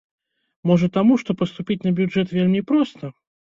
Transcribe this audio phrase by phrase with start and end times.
[0.71, 3.15] Можа таму, што паступіць на бюджэт вельмі проста?